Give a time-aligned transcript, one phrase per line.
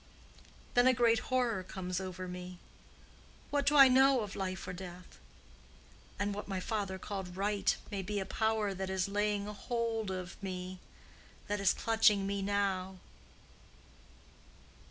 [0.73, 2.57] Then a great horror comes over me:
[3.51, 5.19] what do I know of life or death?
[6.17, 10.41] and what my father called 'right' may be a power that is laying hold of
[10.41, 12.97] me—that is clutching me now.